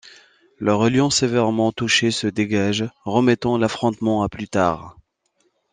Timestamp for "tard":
4.49-4.97